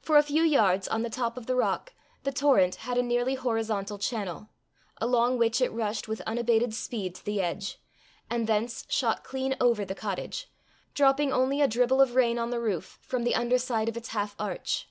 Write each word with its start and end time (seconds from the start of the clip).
For 0.00 0.16
a 0.16 0.22
few 0.22 0.42
yards 0.42 0.88
on 0.88 1.02
the 1.02 1.10
top 1.10 1.36
of 1.36 1.44
the 1.44 1.54
rock, 1.54 1.92
the 2.22 2.32
torrent 2.32 2.76
had 2.76 2.96
a 2.96 3.02
nearly 3.02 3.34
horizontal 3.34 3.98
channel, 3.98 4.48
along 5.02 5.36
which 5.36 5.60
it 5.60 5.70
rushed 5.70 6.08
with 6.08 6.22
unabated 6.22 6.72
speed 6.72 7.16
to 7.16 7.24
the 7.26 7.42
edge, 7.42 7.78
and 8.30 8.46
thence 8.46 8.86
shot 8.88 9.22
clean 9.22 9.54
over 9.60 9.84
the 9.84 9.94
cottage, 9.94 10.50
dropping 10.94 11.30
only 11.30 11.60
a 11.60 11.68
dribble 11.68 12.00
of 12.00 12.14
rain 12.14 12.38
on 12.38 12.48
the 12.48 12.58
roof 12.58 12.98
from 13.02 13.22
the 13.24 13.34
underside 13.34 13.86
of 13.90 13.98
its 13.98 14.08
half 14.08 14.34
arch. 14.38 14.88